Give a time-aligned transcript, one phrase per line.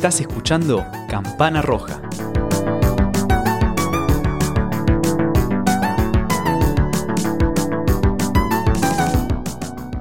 [0.00, 2.00] Estás escuchando Campana Roja.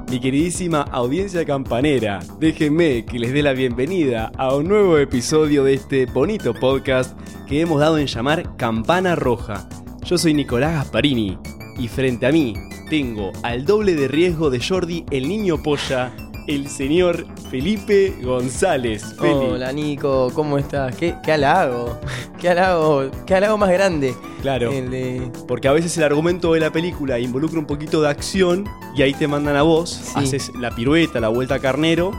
[0.09, 5.73] Mi queridísima audiencia campanera, déjenme que les dé la bienvenida a un nuevo episodio de
[5.73, 9.68] este bonito podcast que hemos dado en llamar Campana Roja.
[10.05, 11.38] Yo soy Nicolás Gasparini
[11.77, 12.54] y frente a mí
[12.89, 16.13] tengo al doble de riesgo de Jordi, el niño polla,
[16.49, 19.13] el señor Felipe González.
[19.20, 19.34] Feli.
[19.52, 20.95] Hola Nico, ¿cómo estás?
[20.95, 21.99] ¿Qué, qué halago,
[22.39, 24.16] qué halago, qué halago más grande.
[24.41, 24.72] Claro.
[24.72, 28.66] El de- Porque a veces el argumento de la película involucra un poquito de acción
[28.95, 30.12] y ahí te mandan a vos, Sí.
[30.16, 32.12] haces la pirueta, la vuelta a carnero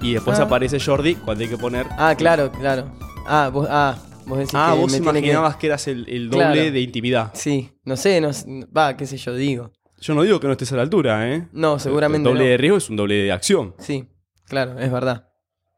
[0.00, 0.44] y después Ah.
[0.44, 1.86] aparece Jordi cuando hay que poner...
[1.98, 2.86] Ah, claro, claro.
[3.26, 5.66] Ah, vos, ah, vos decís Ah, que vos me tiene que- imaginabas que...
[5.66, 6.70] eras el, el doble Claro.
[6.70, 7.30] de intimidad.
[7.34, 8.30] Sí, no sé, no
[8.76, 9.72] va, qué sé yo, digo.
[10.04, 11.48] Yo no digo que no estés a la altura, ¿eh?
[11.52, 12.50] No, seguramente El doble no.
[12.50, 13.74] de riesgo es un doble de acción.
[13.78, 14.06] Sí,
[14.44, 15.30] claro, es verdad.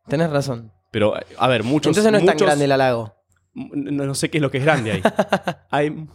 [0.09, 0.73] Tenés razón.
[0.91, 1.91] Pero, a ver, muchos...
[1.91, 3.15] Entonces no es tan grande el halago.
[3.55, 5.03] No, no sé qué es lo que es grande ahí.
[5.71, 6.07] hay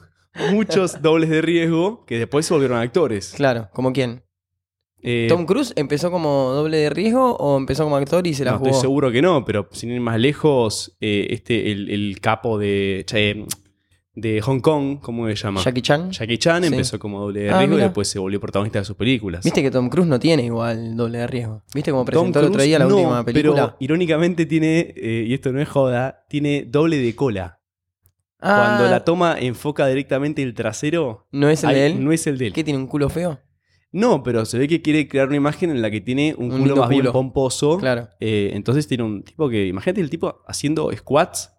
[0.52, 3.32] muchos dobles de riesgo que después se volvieron actores.
[3.34, 4.26] Claro, ¿como quién?
[5.02, 8.52] Eh, ¿Tom Cruise empezó como doble de riesgo o empezó como actor y se la
[8.52, 8.70] no, jugó?
[8.72, 13.04] estoy seguro que no, pero sin ir más lejos, eh, este, el, el capo de,
[13.08, 13.46] che,
[14.14, 15.62] de Hong Kong, ¿cómo se llama?
[15.64, 16.12] Jackie Chan.
[16.12, 16.68] Jackie Chan Sí.
[16.68, 19.44] empezó como doble de Ah, riesgo y después se volvió protagonista de sus películas.
[19.44, 21.64] Viste que Tom Cruise no tiene igual doble de riesgo.
[21.74, 23.54] ¿Viste cómo Tom presentó el otro día la no, última película?
[23.68, 27.60] Pero irónicamente tiene, eh, y esto no es joda, tiene doble de cola.
[28.40, 32.04] Cuando Ah, la toma enfoca directamente el trasero, ¿No es el hay- de él?
[32.04, 32.54] no es el de él.
[32.54, 33.40] ¿Qué tiene un culo feo?
[33.94, 36.62] No, pero se ve que quiere crear una imagen en la que tiene un, Un
[36.62, 37.78] culo más bien pomposo.
[37.78, 38.08] Claro.
[38.20, 41.52] Eh, entonces tiene un tipo que, imagínate el tipo haciendo squats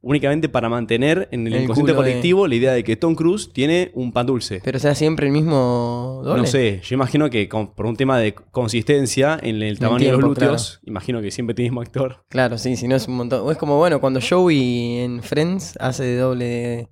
[0.00, 3.52] únicamente para mantener en el, El inconsciente de- colectivo la idea de que Tom Cruise
[3.52, 4.60] tiene un pan dulce.
[4.62, 6.42] Pero será siempre el mismo doble.
[6.42, 10.12] No sé, yo imagino que con- por un tema de consistencia en el tamaño de
[10.12, 12.24] los glúteos, imagino que siempre tiene mismo actor.
[12.28, 13.40] Claro, sí, si no es un montón.
[13.44, 16.88] O es como, bueno, cuando Joey en Friends hace de doble de,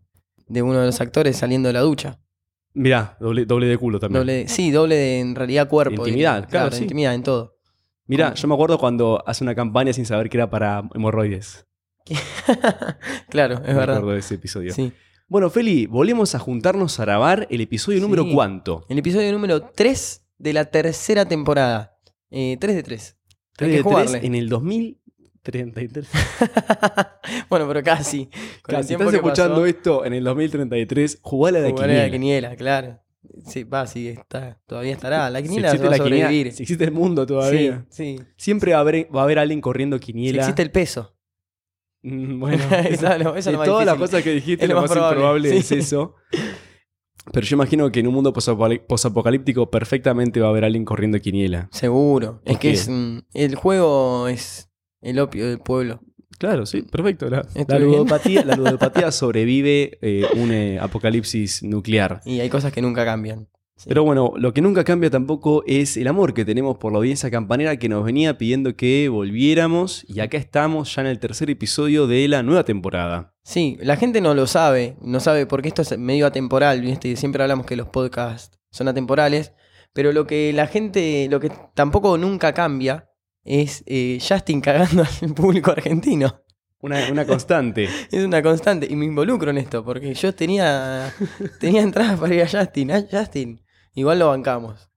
[0.48, 2.18] de uno de los actores saliendo de la ducha.
[2.74, 4.20] Mirá, doble, doble de culo también.
[4.20, 6.06] Doble sí, doble de en realidad cuerpo.
[6.06, 6.82] Intimidad, claro, sí.
[6.82, 7.54] intimidad en todo.
[8.08, 11.66] Mirá, yo me acuerdo cuando hace una campaña sin saber que era para hemorroides.
[13.28, 13.96] claro, es me verdad.
[13.96, 14.72] acuerdo de ese episodio.
[14.72, 14.92] Sí.
[15.28, 18.32] Bueno, Feli, volvemos a juntarnos a grabar el episodio número Sí.
[18.32, 18.84] cuánto.
[18.88, 21.98] El episodio número 3 de la tercera temporada.
[22.30, 23.16] Eh, 3 de 3.
[23.28, 24.26] Hay 3 que de 3 jugarle.
[24.26, 26.08] en el 2033.
[27.50, 28.28] bueno, pero casi.
[28.62, 32.00] Con Si tiempo estás que escuchando pasó, esto en el 2033, jugale a la jugaré
[32.00, 32.50] a la quiniela.
[32.50, 33.00] quiniela, claro.
[33.46, 35.28] Sí, va, sí, está, todavía estará.
[35.30, 36.52] La Si quiniela existe va a la quiniela, sobrevivir.
[36.52, 37.84] si existe el mundo todavía.
[37.90, 38.24] Sí, sí.
[38.36, 40.42] Siempre va a, haber, va a haber alguien corriendo Si quiniela.
[40.42, 41.15] existe el peso.
[42.08, 44.76] Mm, Bueno, Eso es lo- eso es de todas las cosas que dijiste, Es lo
[44.76, 45.56] lo más, probable, improbable sí.
[45.56, 46.14] es eso.
[47.32, 51.18] Pero yo imagino que en un mundo posapocalí- posapocalíptico perfectamente va a haber alguien corriendo
[51.20, 51.68] quiniela.
[51.72, 52.40] Seguro.
[52.44, 52.88] Es ¿Por que es
[53.34, 56.00] el juego es el opio del pueblo.
[56.38, 57.28] Claro, sí, perfecto.
[57.30, 57.44] La,
[57.78, 62.20] ludopatía, la ludopatía sobrevive eh, un eh, apocalipsis nuclear.
[62.26, 63.48] Y hay cosas que nunca cambian.
[63.76, 63.90] Sí.
[63.90, 67.30] Pero bueno, lo que nunca cambia tampoco es el amor que tenemos por la audiencia
[67.30, 72.06] campanera que nos venía pidiendo que volviéramos y acá estamos ya en el tercer episodio
[72.06, 73.34] de la nueva temporada.
[73.42, 77.14] Sí, la gente no lo sabe, no sabe porque esto es medio atemporal, ¿viste?
[77.16, 79.52] Siempre hablamos que los podcasts son atemporales,
[79.92, 83.10] pero lo que la gente, lo que tampoco nunca cambia
[83.44, 86.42] es eh, Justin cagando al público argentino.
[86.80, 87.88] Una, una constante.
[88.10, 91.12] Es una constante y me involucro en esto porque yo tenía,
[91.58, 92.90] tenía entradas para ir a Justin.
[92.90, 93.60] Ah, Justin,
[93.96, 94.88] igual lo bancamos.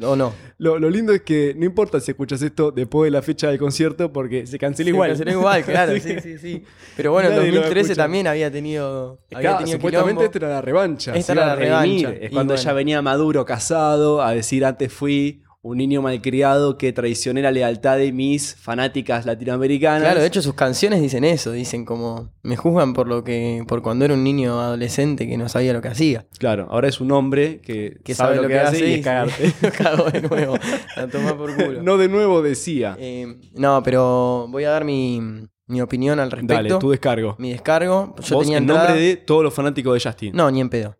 [0.00, 0.32] ¿O no?
[0.58, 3.58] Lo, lo lindo es que no importa si escuchas esto después de la fecha del
[3.58, 5.08] concierto porque se cancela Se igual.
[5.10, 6.64] canceló igual, claro, sí, sí, sí.
[6.96, 8.04] Pero bueno, en Nadie lo va a 2013 escuchar.
[8.04, 10.24] también había tenido, había Claro, tenido supuestamente quilombo.
[10.24, 11.16] esta era la revancha.
[11.16, 12.06] Esta se era iba a la redimir.
[12.06, 12.24] revancha.
[12.24, 12.64] Es Y cuando bueno.
[12.64, 17.98] ya venía Maduro casado a decir antes fui un niño malcriado que traicioné la lealtad
[17.98, 20.02] de mis fanáticas latinoamericanas.
[20.02, 23.82] Claro, de hecho sus canciones dicen eso, dicen como me juzgan por lo que por
[23.82, 26.26] cuando era un niño adolescente que no sabía lo que hacía.
[26.38, 29.52] Claro, ahora es un hombre que, Que sabe, lo que, hace y es cagarte.
[29.76, 30.54] cagó de nuevo.
[30.96, 31.82] A tomar por culo.
[31.82, 32.96] no de nuevo decía.
[32.98, 35.20] Eh, no, pero voy a dar mi,
[35.66, 36.54] mi opinión al respecto.
[36.54, 37.36] Dale, tu descargo.
[37.38, 38.14] Mi descargo.
[38.22, 40.32] Yo Vos, tenía en entrada- nombre de todos los fanáticos de Justin.
[40.34, 40.96] No, ni en pedo.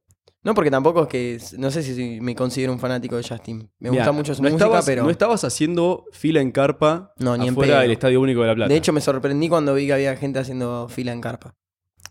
[0.49, 1.39] No, porque tampoco es que.
[1.59, 3.71] No sé si me considero un fanático de Justin.
[3.81, 5.03] Me Mirá, gusta mucho su no música, estabas, pero.
[5.03, 7.83] No estabas haciendo fila en carpa No, ni en afuera pedo.
[7.83, 8.71] del Estadio Único de La Plata.
[8.73, 11.55] De hecho, me sorprendí cuando vi que había gente haciendo fila en carpa.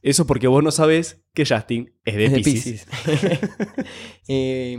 [0.04, 2.86] Eso porque vos no sabés que Justin es de Es de Pisces.
[2.86, 3.48] Piscis.
[4.28, 4.78] Eh,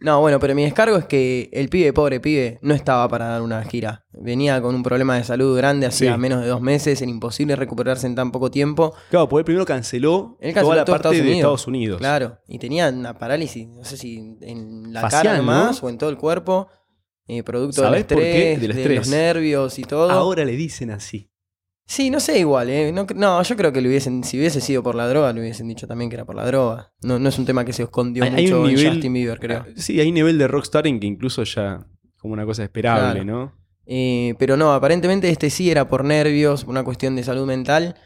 [0.00, 3.42] no, bueno, pero mi descargo es que el pibe, pobre pibe, no estaba para dar
[3.42, 4.04] una gira.
[4.12, 6.18] Venía con un problema de salud grande hacía Sí.
[6.20, 8.94] menos de dos meses, era imposible recuperarse en tan poco tiempo.
[9.10, 11.36] Claro, porque él primero canceló, Él canceló toda la todo parte Estados de.
[11.36, 11.98] Estados Unidos.
[11.98, 15.70] Claro, y tenía una parálisis, no sé si en la Facial, cara ¿no?
[15.80, 16.68] o en todo el cuerpo,
[17.26, 18.58] eh, producto del ¿Sabés por estrés, qué?
[18.60, 18.98] Del de estrés.
[18.98, 20.10] los nervios y todo.
[20.10, 21.30] Ahora le dicen así.
[21.86, 22.92] Sí, no sé igual, ¿eh?
[23.14, 26.08] No, yo creo que hubiesen, si hubiese sido por la droga, le hubiesen dicho también
[26.08, 26.92] que era por la droga.
[27.02, 29.38] No, no es un tema que se escondió Hay- hay mucho un en Justin Bieber,
[29.38, 29.64] creo.
[29.66, 31.86] Ah, Sí, hay un nivel de rockstar en que incluso ya
[32.18, 33.24] como una cosa esperable, Claro.
[33.24, 33.52] ¿no?
[33.86, 37.96] Eh, pero no, aparentemente este sí era por nervios, una cuestión de salud mental.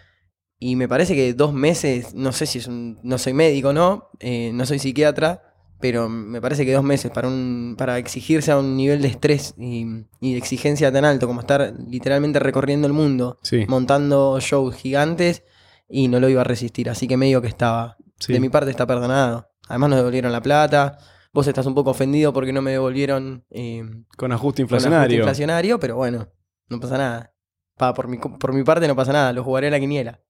[0.59, 2.99] Y me parece que dos meses, no sé si es un.
[3.05, 4.09] No soy médico, ¿no?
[4.19, 5.48] Eh, no soy psiquiatra.
[5.81, 9.55] Pero me parece que dos meses para un para exigirse a un nivel de estrés
[9.57, 9.85] y,
[10.21, 13.65] y de exigencia tan alto como estar literalmente recorriendo el mundo, Sí.
[13.69, 15.45] montando shows gigantes,
[15.89, 16.91] y no lo iba a resistir.
[16.91, 17.97] Así que medio que estaba.
[18.19, 18.33] sí.
[18.33, 19.49] De mi parte está perdonado.
[19.69, 20.99] Además nos devolvieron la plata.
[21.33, 25.19] Vos estás un poco ofendido porque no me devolvieron eh, Con ajuste con ajuste inflacionario.
[25.19, 26.29] inflacionario, pero bueno,
[26.69, 27.35] no pasa nada.
[27.77, 30.21] Pa, por, mi, por mi parte no pasa nada, lo jugaré a la quiniela.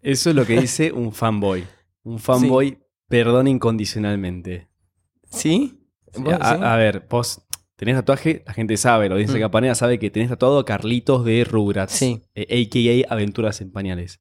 [0.00, 1.66] Eso es lo que dice un fanboy.
[2.04, 2.78] Un fanboy
[3.08, 4.68] perdona incondicionalmente.
[5.34, 5.80] ¿Sí?
[6.16, 7.42] ¿Vos a, ver, vos
[7.76, 9.40] tenés tatuaje, la gente sabe, lo dice Mm.
[9.40, 11.92] Campanera sabe que tenés tatuado a Carlitos de Rugrats.
[11.92, 12.22] Sí.
[12.34, 14.20] eh, AKA Aventuras en Pañales.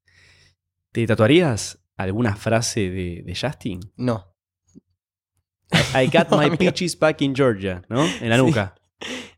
[0.92, 3.80] ¿Te tatuarías alguna frase de, de Justin?
[3.96, 4.26] No.
[5.96, 6.58] I got No, my amigo.
[6.58, 8.04] peaches back in Georgia, ¿no?
[8.22, 8.42] En la Sí.
[8.44, 8.76] nuca.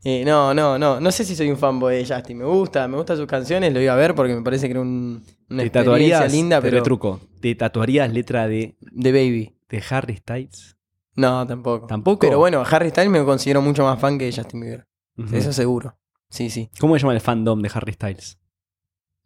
[0.08, 1.00] Eh, no, no, no.
[1.00, 2.38] No sé si soy un fanboy de Justin.
[2.38, 4.82] Me gusta, me gustan sus canciones, lo iba a ver porque me parece que era
[4.82, 9.58] un- una ¿Te experiencia linda, te pero retruco, ¿te tatuarías letra de, de Baby.
[9.68, 10.75] de Harry Styles?
[11.16, 11.88] No, tampoco.
[11.88, 12.20] ¿Tampoco?
[12.20, 14.88] Pero bueno, Harry Styles me considero mucho más fan que Justin Bieber.
[15.32, 15.98] Eso seguro.
[16.30, 16.70] Sí, sí.
[16.80, 18.38] ¿Cómo se llama el fandom de Harry Styles?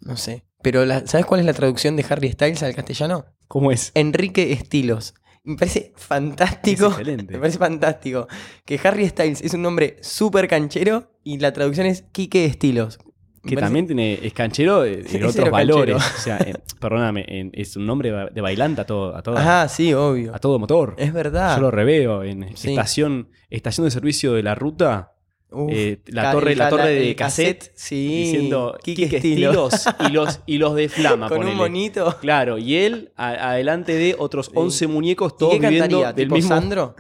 [0.02, 0.46] No sé.
[0.62, 3.26] Pero la- ¿sabes cuál es la traducción de Harry Styles al castellano?
[3.48, 3.92] ¿Cómo es?
[3.96, 5.16] Enrique Estilos.
[5.44, 6.88] Me parece fantástico.
[6.88, 7.34] Es excelente.
[7.34, 8.28] Me parece fantástico.
[8.66, 13.00] Que Harry Styles es un nombre súper canchero y la traducción es Quique Estilos.
[13.42, 15.96] Que parece- también tiene, es canchero Sí, otros valores.
[15.96, 16.18] canchero.
[16.18, 20.34] O sea, eh, perdóname, en- es un nombre de bailante a todo, a sí, obvio.
[20.36, 20.96] a todo motor.
[20.98, 21.56] Es verdad.
[21.56, 22.70] Yo lo reveo en Sí.
[22.72, 25.14] estación, estación de servicio de la ruta,
[25.52, 28.24] Uf, eh, la torre, la torre de cassette, Sí.
[28.26, 29.74] diciendo Quique Quique Estilos.
[29.74, 31.54] Estilos y los, y los de Flama, Con ponele.
[31.54, 32.16] un monito.
[32.22, 34.52] Claro, y él a- adelante de otros Sí.
[34.56, 36.14] 11 muñecos, ¿Y todos qué viviendo cantaría?
[36.14, 36.50] del ¿Tipo mismo.
[36.50, 36.96] Sandro?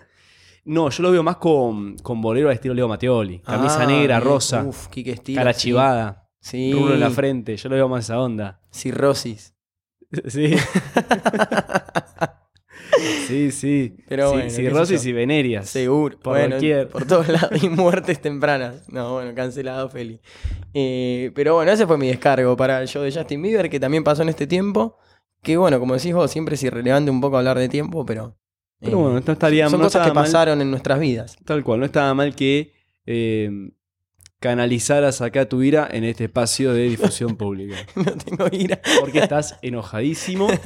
[0.65, 3.39] No, yo lo veo más con, con bolero al estilo Leo Matteoli.
[3.39, 5.37] Camisa Ah, negra, rosa, Uf, Estilos.
[5.39, 6.28] cara chivada, Sí.
[6.73, 7.55] Rubro en la frente.
[7.57, 8.61] Yo lo veo más esa onda.
[8.71, 9.53] Cirrosis.
[10.27, 10.55] Sí.
[13.27, 13.95] sí, sí.
[14.07, 15.69] Pero Sí, bueno, cirrosis y venerias.
[15.69, 16.17] Seguro.
[16.19, 16.87] Por bueno, cualquier.
[16.89, 17.51] por todos lados.
[17.63, 18.89] Y muertes tempranas.
[18.89, 20.19] No, bueno, cancelado, Feli.
[20.73, 24.03] Eh, pero bueno, ese fue mi descargo para el show de Justin Bieber, que también
[24.03, 24.97] pasó en este tiempo.
[25.41, 28.35] Que bueno, como decís vos, siempre es irrelevante un poco hablar de tiempo, pero.
[28.79, 31.37] Pero eh, bueno, no estaría son no cosas que mal- pasaron en nuestras vidas.
[31.45, 32.73] Tal cual, no estaba mal que
[33.05, 33.49] eh,
[34.39, 37.75] canalizaras acá tu ira en este espacio de difusión pública.
[37.95, 38.79] no tengo ira.
[38.99, 40.47] Porque estás enojadísimo.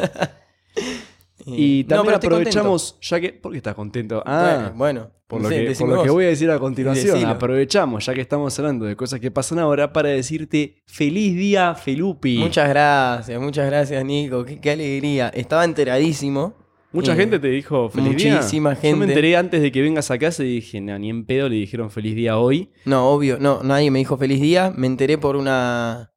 [1.46, 3.34] Y también aprovechamos, ya que.
[3.34, 4.24] ¿Por qué estás contento?
[4.26, 6.16] Ah, Bueno, bueno, por lo, que, por decime lo que vos.
[6.16, 7.16] voy a decir a continuación.
[7.16, 7.32] Decilo.
[7.32, 12.38] Aprovechamos, ya que estamos hablando de cosas que pasan ahora, para decirte feliz día, Felupi.
[12.38, 14.46] Muchas gracias, muchas gracias, Nico.
[14.46, 15.30] Qué, qué alegría.
[15.30, 16.56] Estaba enteradísimo.
[16.94, 18.36] Mucha Eh, gente te dijo feliz día.
[18.36, 18.98] muchísima Yo gente.
[19.00, 21.56] me enteré antes de que vengas a casa y dije, no, ni en pedo le
[21.56, 22.72] dijeron feliz día hoy.
[22.86, 24.72] No, obvio, no, nadie me dijo feliz día.
[24.78, 26.12] Me enteré por una.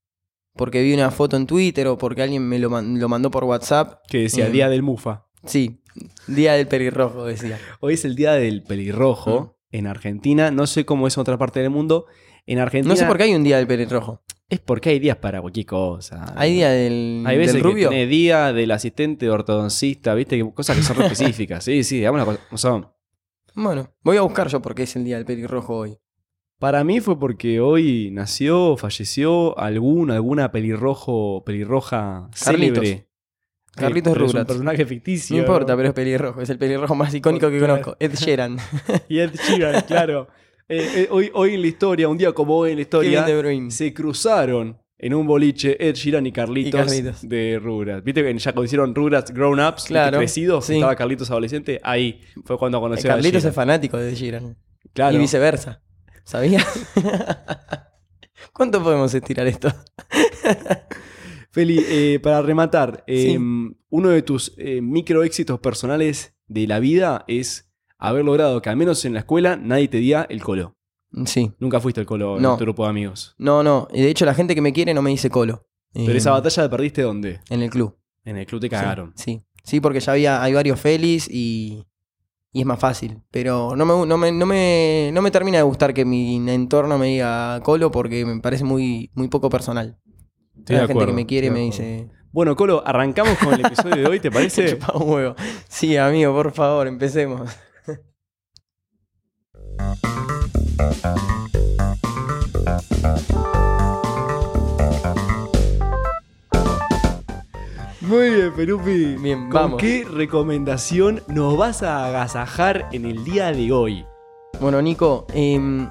[0.55, 3.45] Porque vi una foto en Twitter o porque alguien me lo, man- lo mandó por
[3.45, 4.01] WhatsApp.
[4.09, 5.27] Que decía Eh, día del Mufa.
[5.45, 5.81] Sí,
[6.27, 7.59] día del pelirrojo, decía.
[7.81, 10.51] Hoy es el día del pelirrojo en Argentina.
[10.51, 12.07] No sé cómo es en otra parte del mundo.
[12.47, 12.93] En Argentina.
[12.95, 14.23] No sé por qué hay un día del pelirrojo.
[14.49, 16.33] Es porque hay días para cualquier cosa.
[16.37, 17.89] Hay día del, Hay veces del que rubio.
[17.89, 20.37] tiene día del asistente ortodoncista, ¿viste?
[20.39, 21.65] Que- Cosas que son re específicas.
[21.65, 22.89] Sí, sí, digamos las cosas como son.
[23.55, 25.99] Bueno, voy a buscar yo por qué es el día del pelirrojo hoy.
[26.59, 32.79] Para mí fue porque hoy nació, falleció algún, alguna pelirrojo, pelirroja Carlitos.
[32.85, 33.09] célebre.
[33.75, 35.37] Carlitos Pero es un personaje ficticio.
[35.37, 36.41] No importa, pero es pelirrojo.
[36.41, 37.97] Es el pelirrojo más icónico que conozco.
[37.99, 38.57] Ed Sheeran.
[39.09, 40.29] Y Ed Sheeran, claro.
[40.69, 43.25] Eh, eh, hoy, hoy en la historia, un día como hoy en la historia,
[43.71, 47.29] se cruzaron en un boliche Ed Sheeran y Carlitos, Y Carlitos.
[47.29, 48.03] de Rugrats.
[48.03, 49.85] ¿Viste que ya cuando hicieron Rugrats Grown Ups.
[49.85, 50.75] Claro, crecidos, sí.
[50.75, 51.81] estaba Carlitos adolescente?
[51.85, 53.55] Ahí fue cuando conoció a Ed Carlitos es Sheeran.
[53.55, 54.57] fanático de Ed Sheeran.
[54.93, 55.17] Claro.
[55.17, 55.83] Y viceversa.
[56.25, 56.67] ¿Sabías?
[58.53, 59.69] ¿Cuánto podemos estirar esto?
[61.53, 63.39] Feli, eh, para rematar, eh, Sí.
[63.91, 67.66] uno de tus eh, micro éxitos personales de la vida es
[67.99, 70.75] haber logrado que al menos en la escuela nadie te diga el colo.
[71.25, 71.53] Sí.
[71.61, 72.53] Nunca fuiste el colo No.
[72.53, 73.35] en tu grupo de amigos.
[73.39, 73.89] No, no.
[73.93, 75.67] Y de hecho, la gente que me quiere no me dice colo.
[75.93, 77.41] Pero Eh, esa batalla la perdiste ¿dónde?
[77.49, 77.97] En el club.
[78.25, 79.13] En el club te cagaron.
[79.17, 81.85] Sí, sí, porque ya había, hay varios Félix y,
[82.53, 83.23] y es más fácil.
[83.31, 86.99] Pero no me, no, me, no, me, no me termina de gustar que mi entorno
[86.99, 89.97] me diga colo porque me parece muy, muy poco personal.
[90.59, 93.65] Estoy la de gente acuerdo, que me quiere me dice, Bueno, Colo, arrancamos con el
[93.65, 94.71] episodio de hoy, ¿te "Te parece?
[94.77, 95.35] chupa un huevo.
[95.69, 97.49] Sí, amigo, por favor, empecemos.
[108.01, 109.17] Muy bien, Perupi.
[109.17, 109.81] Bien, ¿Con vamos.
[109.81, 114.05] qué recomendación nos vas a agasajar en el día de hoy?
[114.61, 115.89] Bueno, Nico, em,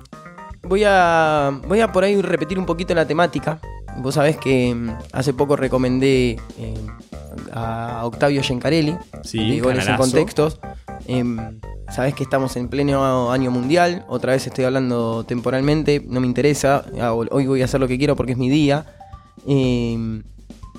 [0.64, 3.60] voy, a, voy a por ahí repetir un poquito la temática.
[3.98, 6.88] Vos sabés que em, hace poco recomendé em,
[7.54, 10.60] a Octavio Gencarelli Sí, goles en contextos.
[11.08, 11.38] Em,
[11.90, 14.06] sabés que estamos en pleno año mundial.
[14.08, 16.86] Otra vez estoy hablando temporalmente, no me interesa.
[17.14, 18.86] Hoy voy a hacer lo que quiero porque es mi día.
[19.48, 20.24] Em,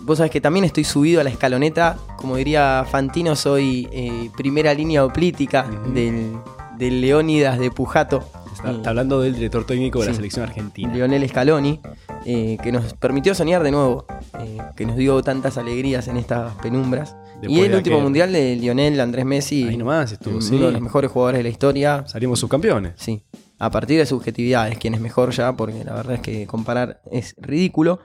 [0.02, 1.96] vos sabés que también estoy subido a la escaloneta.
[2.16, 5.92] Como diría Fantino, soy eh, primera línea oplítica Ujú.
[5.92, 6.32] del,
[6.78, 8.22] del Leónidas de Pujato.
[8.52, 10.92] Está, Eh, está hablando del director técnico de la selección argentina.
[10.92, 11.80] Lionel Scaloni,
[12.24, 14.06] eh, que nos permitió soñar de nuevo,
[14.40, 17.14] eh, que nos dio tantas alegrías en estas penumbras.
[17.40, 20.56] Después y el último mundial de Lionel Andrés Messi, Ahí nomás estuvo, uno sí.
[20.58, 22.04] de los mejores jugadores de la historia.
[22.06, 22.94] Salimos subcampeones.
[22.96, 23.24] Sí,
[23.58, 27.34] a partir de subjetividades, quién es mejor ya, porque la verdad es que comparar es
[27.38, 28.00] ridículo.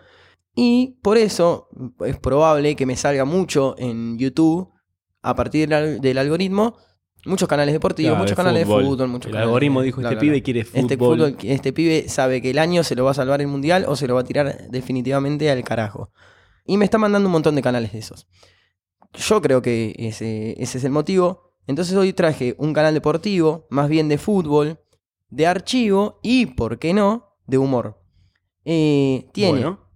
[0.54, 1.70] Y por eso
[2.06, 4.70] es probable que me salga mucho en YouTube,
[5.22, 6.76] a partir del, al- del algoritmo,
[7.26, 8.84] muchos canales deportivos, Claro, muchos de canales fútbol.
[8.84, 12.10] de fútbol, muchos El canales algoritmo de- dijo, este pibe quiere Este, fútbol- este pibe
[12.10, 14.22] sabe que el año se lo va a salvar el mundial o se lo va
[14.22, 16.12] a tirar definitivamente al carajo.
[16.66, 18.28] Y me está mandando un montón de canales de esos.
[19.14, 21.54] Yo creo que ese, ese es el motivo.
[21.68, 24.80] Entonces hoy traje un canal deportivo, más bien de fútbol,
[25.30, 28.02] de archivo y, ¿por qué no?, de humor.
[28.66, 29.52] Eh, tiene.
[29.52, 29.92] Bueno,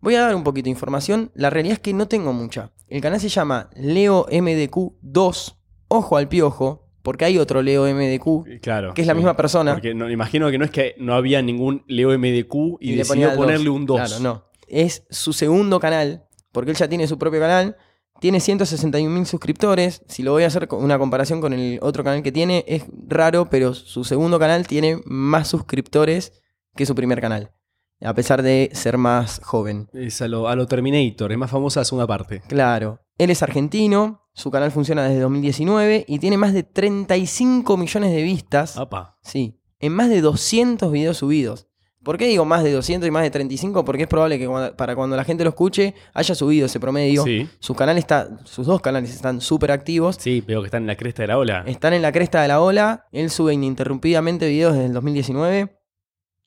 [0.00, 1.32] Voy a dar un poquito de información.
[1.34, 2.70] La realidad es que no tengo mucha.
[2.86, 5.56] El canal se llama Leo MDQ2.
[5.88, 8.94] Ojo al piojo, porque hay otro Leo MDQ, claro.
[8.94, 9.72] que es la misma persona.
[9.72, 13.36] Porque no, imagino que no es que no había ningún Leo MDQ y, decidió dos.
[13.36, 13.96] ponerle un 2.
[13.96, 14.44] Claro, no.
[14.68, 17.76] Es su segundo canal, porque él ya tiene su propio canal.
[18.20, 20.02] Tiene 161 mil suscriptores.
[20.08, 22.84] Si lo voy a hacer con una comparación con el otro canal que tiene, es
[23.06, 26.32] raro, pero su segundo canal tiene más suscriptores
[26.74, 27.52] que su primer canal.
[28.00, 29.88] A pesar de ser más joven.
[29.92, 32.42] Es a lo, a lo Terminator, es más famosa la segunda parte.
[32.48, 33.00] Claro.
[33.18, 38.22] Él es argentino, su canal funciona desde 2019 y tiene más de 35 millones de
[38.22, 38.76] vistas.
[38.76, 39.18] Apa.
[39.22, 41.67] Sí, en más de 200 videos subidos.
[42.04, 43.84] ¿Por qué digo más de 200 y más de 35?
[43.84, 47.24] Porque es probable que cuando- para cuando la gente lo escuche haya subido ese promedio.
[47.24, 47.48] Sí.
[47.58, 50.16] Su canal está, sus dos canales están súper activos.
[50.18, 51.64] Sí, veo que están en la cresta de la ola.
[51.66, 53.06] Están en la cresta de la ola.
[53.10, 55.76] Él sube ininterrumpidamente videos desde el 2019.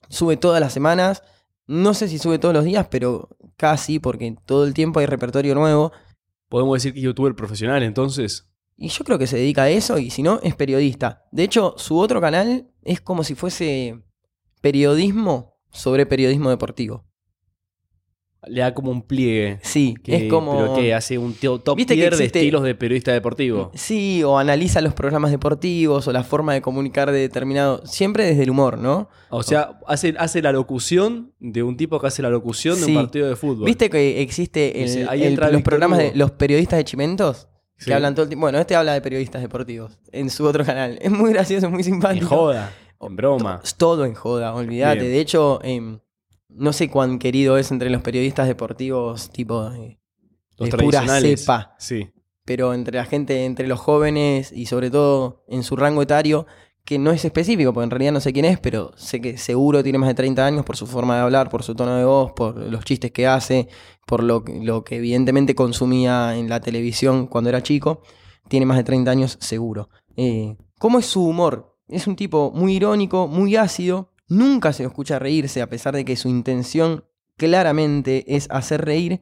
[0.10, 1.22] Sube todas las semanas.
[1.67, 5.53] No sé si sube todos los días, pero casi, porque todo el tiempo hay repertorio
[5.53, 5.91] nuevo.
[6.50, 8.48] Podemos decir que es youtuber profesional, entonces.
[8.77, 11.24] Y yo creo que se dedica a eso y si no, es periodista.
[11.31, 14.01] De hecho, su otro canal es como si fuese
[14.62, 17.06] periodismo sobre periodismo deportivo.
[18.48, 19.60] Le da como un pliegue.
[19.62, 20.58] Sí, Que, es como...
[20.58, 23.72] Pero que hace un tío top ¿Viste que tier de existe- estilos de periodista deportivo.
[23.75, 27.86] Sí, o analiza los programas deportivos o la forma de comunicar de determinado...
[27.86, 29.10] Siempre desde el humor, ¿no?
[29.30, 32.96] O sea, hace, hace la locución de un tipo que hace la locución de un
[32.96, 33.65] partido de fútbol.
[33.65, 37.48] ¿Viste que existe el- ahí los programas de los periodistas de Chimentos?
[37.77, 37.91] Que Sí.
[37.94, 38.46] hablan todo el tiempo.
[38.46, 40.98] Bueno, este habla de periodistas deportivos en su otro canal.
[41.01, 42.25] Es muy gracioso, es muy simpático.
[42.27, 42.72] joda,
[43.08, 43.62] en broma.
[43.63, 45.03] Es todo en joda, olvídate.
[45.10, 46.00] De hecho, em,
[46.50, 50.00] no sé cuán querido es entre los periodistas deportivos, tipo de,
[50.58, 51.00] Los de pura
[51.46, 51.75] cepa.
[51.79, 52.10] Sí.
[52.46, 56.46] Pero entre la gente, entre los jóvenes y sobre todo en su rango etario,
[56.84, 59.84] que no es específico, porque en realidad no sé quién es, pero sé que seguro
[59.84, 62.31] tiene más de 30 años por su forma de hablar, por su tono de voz,
[62.34, 63.67] por los chistes que hace,
[64.08, 68.01] por lo, que- lo que evidentemente consumía en la televisión cuando era chico.
[68.50, 69.89] Tiene más de 30 años seguro.
[70.17, 71.71] Eh, ¿Cómo es su humor?
[71.91, 74.12] Es un tipo muy irónico, muy ácido.
[74.27, 77.03] Nunca se escucha reírse, a pesar de que su intención
[77.38, 79.21] claramente es hacer reír.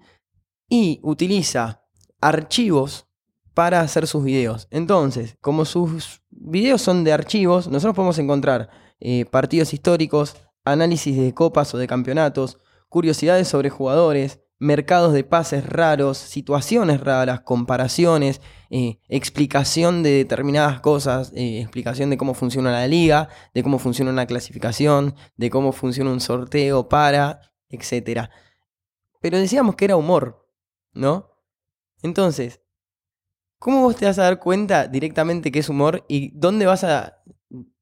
[0.69, 1.83] Y utiliza
[2.21, 3.07] archivos
[3.53, 4.67] para hacer sus videos.
[4.71, 11.33] Entonces, como sus videos son de archivos, nosotros podemos encontrar eh, partidos históricos, análisis de
[11.33, 18.99] copas o de campeonatos, curiosidades sobre jugadores, mercados de pases raros, situaciones raras, comparaciones, eh,
[19.07, 24.25] explicación de determinadas cosas, eh, explicación de cómo funciona la liga, de cómo funciona una
[24.25, 28.29] clasificación, de cómo funciona un sorteo para, etc.
[29.21, 30.45] Pero decíamos que era humor,
[30.93, 31.31] ¿no?
[32.03, 32.61] Entonces,
[33.59, 37.23] ¿cómo vos te vas a dar cuenta directamente que es humor y dónde vas a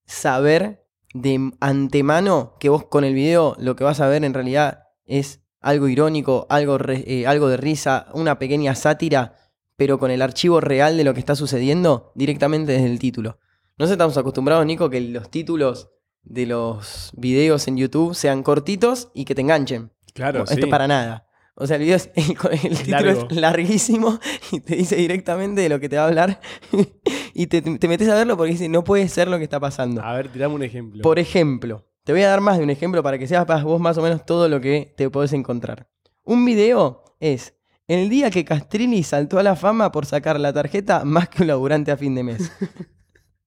[0.05, 4.83] saber de antemano que vos con el video lo que vas a ver en realidad
[5.05, 9.35] es algo irónico, algo, re- eh, algo de risa, una pequeña sátira,
[9.75, 13.39] pero con el archivo real de lo que está sucediendo directamente desde el título?
[13.77, 15.89] No sé, estamos acostumbrados, Nico, que los títulos
[16.23, 19.91] de los videos en YouTube sean cortitos y que te enganchen.
[20.13, 20.53] Claro, Bueno, sí.
[20.55, 21.25] Esto para nada.
[21.59, 22.25] O sea, el video es, el,
[22.71, 23.27] el título largo.
[23.29, 24.19] es larguísimo
[24.51, 26.39] y te dice directamente de lo que te va a hablar
[27.33, 30.03] y te, te metes a verlo porque dice, no puede ser lo que está pasando.
[30.03, 31.01] A ver, tirame un ejemplo.
[31.01, 33.97] Por ejemplo, te voy a dar más de un ejemplo para que sepas vos más
[33.97, 35.89] o menos todo lo que te podés encontrar.
[36.23, 41.03] Un video es El día que Castrilli saltó a la fama por sacar la tarjeta
[41.03, 42.49] más que un laburante a fin de mes.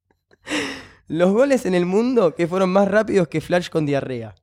[1.08, 4.34] Los goles en el mundo que fueron más rápidos que Flash con diarrea.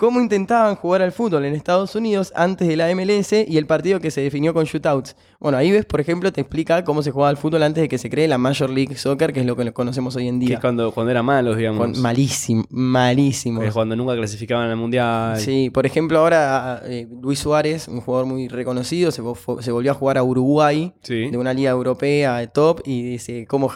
[0.00, 4.00] Cómo intentaban jugar al fútbol en Estados Unidos antes de la MLS y el partido
[4.00, 5.14] que se definió con shootouts.
[5.38, 7.98] Bueno, ahí ves, por ejemplo, te explica cómo se jugaba al fútbol antes de que
[7.98, 10.54] se cree la Major League Soccer, que es lo que conocemos hoy en Que día.
[10.54, 11.78] es cuando, cuando era malos, digamos.
[11.80, 13.62] Con- malísimo, malísimo.
[13.62, 15.38] Es cuando nunca clasificaban al mundial.
[15.38, 20.16] Sí, por ejemplo, ahora eh, Luis Suárez, un jugador muy reconocido, se, volvió a jugar
[20.16, 21.28] a Uruguay, Sí.
[21.30, 23.70] de una liga europea top, y dice, ¿cómo,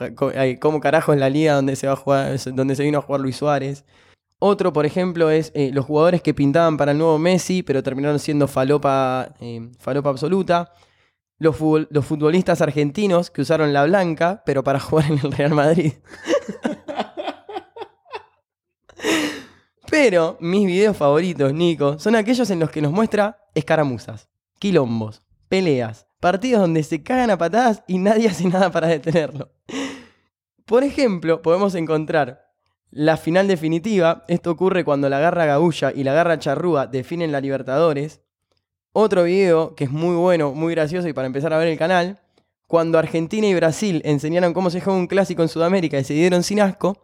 [0.59, 3.21] cómo carajo es la liga donde se, va a jugar, donde se vino a jugar
[3.21, 3.85] Luis Suárez?
[4.47, 8.19] Otro, por ejemplo, es eh, los jugadores que pintaban para el nuevo Messi, pero terminaron
[8.19, 10.75] siendo falopa, eh, falopa absoluta.
[11.39, 11.57] Los,
[11.89, 15.95] los futbolistas argentinos que usaron la blanca, pero para jugar en el Real Madrid.
[19.91, 26.07] Pero mis videos favoritos, Nico, son aquellos en los que nos muestra escaramuzas, quilombos, peleas,
[26.21, 29.53] partidos donde se cagan a patadas y nadie hace nada para detenerlo.
[30.67, 32.44] Por ejemplo, podemos encontrar
[32.95, 34.25] la final definitiva.
[34.29, 38.21] Esto ocurre cuando la garra Gaulla y la garra Charrúa definen la Libertadores.
[38.93, 42.21] Otro video que es muy bueno, muy gracioso y para empezar a ver el canal.
[42.69, 46.45] Cuando Argentina y Brasil enseñaron cómo se juega un clásico en Sudamérica y se dieron
[46.45, 47.03] sin asco.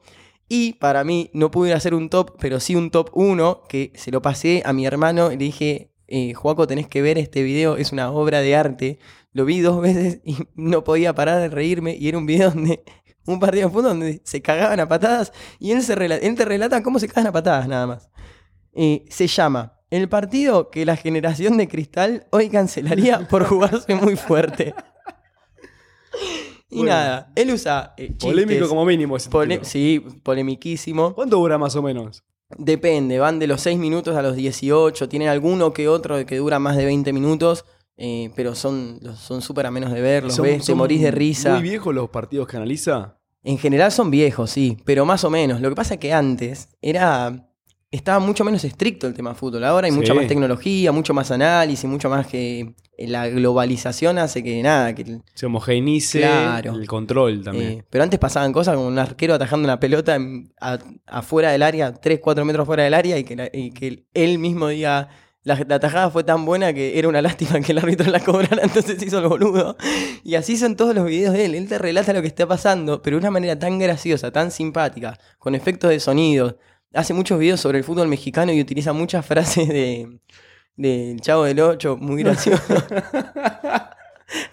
[0.49, 4.13] Y para mí, no pude hacer un top, pero sí un top 1, que se
[4.13, 7.77] lo pasé a mi hermano y le dije, eh, Joaco, tenés que ver este video,
[7.77, 8.99] es una obra de arte.
[9.33, 12.85] Lo vi dos veces y no podía parar de reírme y era un video donde,
[13.33, 16.83] un partido de fútbol donde se cagaban a patadas y él, se él te relata
[16.83, 18.11] cómo se cagan a patadas nada más.
[18.73, 24.17] Eh, se llama El partido que la generación de cristal hoy cancelaría por jugarse muy
[24.17, 24.75] fuerte.
[26.73, 26.91] Y Bueno.
[26.93, 31.15] nada, él usa eh, Polémico como mínimo ese pole- sí, polemiquísimo.
[31.15, 32.23] ¿Cuánto dura más o menos?
[32.57, 35.09] Depende, van de los 6 minutos a los 18.
[35.09, 37.65] Tienen alguno que otro que dura más de 20 minutos,
[37.97, 40.25] eh, pero son son súper a menos de ver.
[40.25, 41.55] Los Son- ves, te son morís de risa.
[41.55, 43.19] ¿Muy viejos los partidos que analiza?
[43.43, 45.61] En general son viejos, sí, pero más o menos.
[45.61, 47.47] Lo que pasa es que antes era.
[47.93, 49.65] Estaba mucho menos estricto el tema fútbol.
[49.65, 52.75] Ahora hay mucha más tecnología, mucho más análisis, mucho más que.
[52.97, 56.75] eh, La globalización hace que nada, que Se homogeneice Claro.
[56.77, 57.71] el control también.
[57.73, 61.63] Eh, pero antes pasaban cosas como un arquero atajando una pelota en- a- afuera del
[61.65, 65.09] área, 3, 4 metros fuera del área, y que, la- y que él mismo diga,
[65.43, 68.63] la, la atajada fue tan buena que era una lástima que el árbitro la cobrara,
[68.63, 69.77] entonces hizo el boludo.
[70.23, 71.55] Y así son todos los videos de él.
[71.55, 75.19] Él te relata lo que está pasando, pero de una manera tan graciosa, tan simpática,
[75.39, 76.59] con efectos de sonido.
[76.93, 80.21] Hace muchos videos sobre el fútbol mexicano y utiliza muchas frases de
[80.81, 82.63] del Chavo del Ocho, muy gracioso.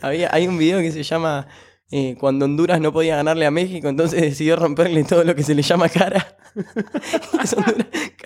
[0.02, 1.47] Había, hay un video que se llama
[1.91, 5.56] eh, Cuando Honduras no podía ganarle a México, entonces decidió romperle todo lo que se
[5.56, 6.36] le llama cara.
[7.56, 7.56] Honduras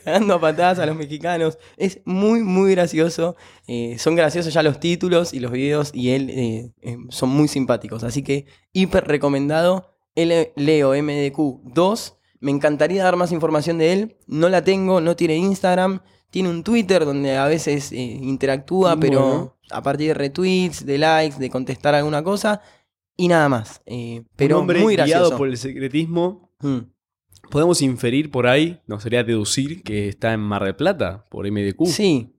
[0.04, 1.58] cagando a patadas a los mexicanos.
[1.78, 3.36] Es muy, muy gracioso.
[3.68, 7.48] Eh, son graciosos ya los títulos y los videos y él eh, eh, son muy
[7.48, 8.04] simpáticos.
[8.04, 9.94] Así que hiper recomendado.
[10.16, 12.18] L- Leo MDQ 2.
[12.42, 14.18] Me encantaría dar más información de él.
[14.28, 16.02] No la tengo, no tiene Instagram.
[16.32, 21.50] Tiene un Twitter donde a veces interactúa, pero a partir de retweets, de likes, de
[21.50, 22.62] contestar alguna cosa.
[23.18, 23.82] Y nada más.
[24.36, 25.20] Pero Un hombre muy gracioso.
[25.26, 26.50] guiado por el secretismo.
[26.62, 26.78] Mm.
[27.52, 31.86] Podemos inferir por ahí, nos sería deducir que está en Mar del Plata, por MDQ.
[31.86, 32.34] Sí,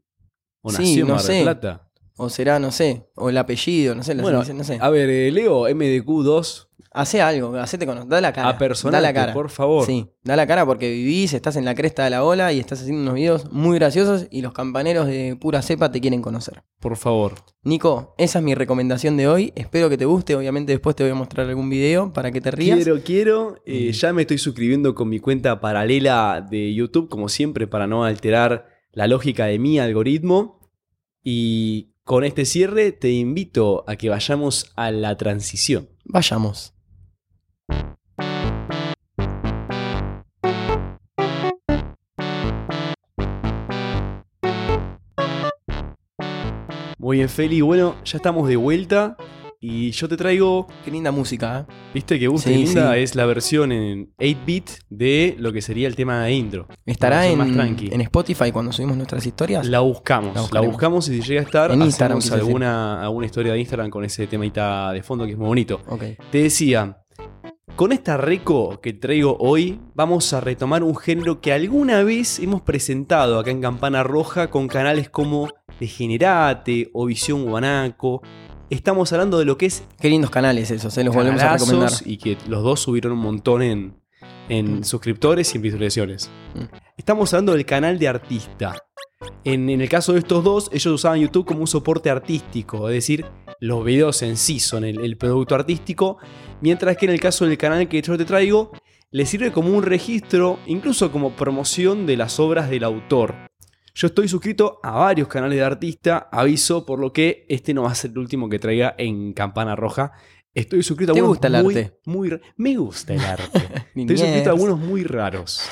[0.62, 1.42] O sí, nació en no Mar del sé.
[1.42, 1.88] Plata.
[2.16, 4.78] o será, no sé, o el apellido, no sé, Bueno, no sé.
[4.80, 8.50] A ver, eh, Leo, MDQ2, Hace algo, hacete conocer, da la cara.
[8.50, 9.32] apersonate, da la cara.
[9.32, 9.86] por favor.
[9.86, 12.80] Sí, da la cara porque vivís, estás en la cresta de la ola y estás
[12.82, 16.62] haciendo unos videos muy graciosos y los campaneros de pura cepa te quieren conocer.
[16.80, 17.34] Por favor.
[17.62, 19.52] Nico, esa es mi recomendación de hoy.
[19.56, 20.34] Espero que te guste.
[20.36, 22.76] Obviamente después te voy a mostrar algún video para que te rías.
[22.76, 23.56] Quiero, quiero.
[23.64, 23.92] Eh, Mm.
[23.92, 28.66] ya me estoy suscribiendo con mi cuenta paralela de YouTube, como siempre, para no alterar
[28.92, 30.60] la lógica de mi algoritmo.
[31.22, 35.88] Y con este cierre te invito a que vayamos a la transición.
[36.04, 36.74] Vayamos.
[47.12, 47.60] Bien, Feli.
[47.60, 49.16] Bueno, ya estamos de vuelta.
[49.60, 51.72] Y yo te traigo, Qué linda música, ¿eh?
[51.94, 53.00] viste que gusta Sí, linda, sí.
[53.00, 56.66] es la versión en 8-bit de lo que sería el tema de intro.
[56.84, 57.90] ¿Estará en, más tranqui.
[57.92, 59.64] en Spotify cuando subimos nuestras historias?
[59.68, 63.52] La buscamos, La buscamos y si llega a estar, En Instagram, hacemos alguna, alguna historia
[63.52, 65.80] de Instagram con ese temita de fondo que es muy bonito.
[65.86, 66.02] Ok.
[66.32, 67.01] Te decía,
[67.76, 72.60] con esta reco que traigo hoy, vamos a retomar un género que alguna vez hemos
[72.62, 75.48] presentado acá en Campana Roja con canales como
[75.80, 78.22] Degenerate o Visión Guanaco.
[78.70, 81.92] Estamos hablando de lo que es Qué lindos canales esos, se los volvemos a recomendar.
[82.04, 83.96] y que los dos subieron un montón en,
[84.48, 84.84] en Mm.
[84.84, 86.30] suscriptores y en visualizaciones.
[86.54, 86.74] Mm.
[86.96, 88.76] Estamos hablando del canal de artista.
[89.44, 92.94] En, en el caso de estos dos, ellos usaban YouTube como un soporte artístico, es
[92.94, 93.24] decir,
[93.60, 96.18] los videos en sí son el, el producto artístico,
[96.60, 98.72] mientras que en el caso del canal que yo te traigo,
[99.10, 103.34] le sirve como un registro, incluso como promoción de las obras del autor.
[103.94, 107.90] Yo estoy suscrito a varios canales de artista, aviso, por lo que este no va
[107.90, 110.12] a ser el último que traiga en Campana Roja.
[110.54, 111.98] Estoy suscrito a ¿Te algunos gusta el muy, arte?
[112.06, 113.68] muy me gusta el arte.
[113.94, 115.62] Estoy suscrito a algunos muy raros.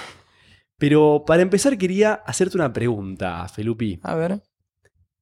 [0.81, 4.01] Pero para empezar quería hacerte una pregunta, Felupi.
[4.03, 4.43] A ver.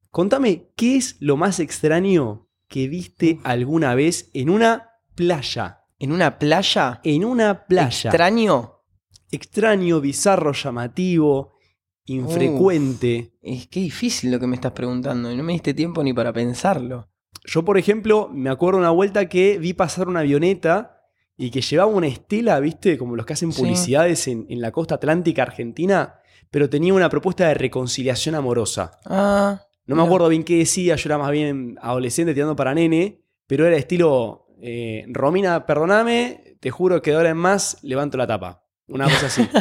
[0.09, 5.81] Contame, ¿qué es lo más extraño que viste alguna vez en una playa?
[5.99, 7.01] ¿En una playa?
[7.03, 8.11] En una playa.
[8.11, 8.85] ¿Extraño?
[9.33, 11.55] Extraño, bizarro, llamativo,
[12.05, 13.33] infrecuente.
[13.43, 16.33] Es que difícil lo que me estás preguntando y no me diste tiempo ni para
[16.33, 17.09] pensarlo.
[17.45, 20.98] Yo, por ejemplo, me acuerdo una vuelta que vi pasar una avioneta
[21.39, 22.99] y que llevaba una estela, ¿viste?
[22.99, 23.63] Como los que hacen Sí.
[23.63, 26.17] publicidades en, en la costa atlántica argentina,
[26.51, 28.99] pero tenía una propuesta de reconciliación amorosa.
[29.07, 29.63] Ah.
[29.87, 33.67] No me acuerdo bien qué decía, yo era más bien adolescente tirando para nene, pero
[33.67, 38.65] era estilo, eh, Romina, perdoname, te juro que de ahora en más levanto la tapa.
[38.89, 39.49] Una cosa así.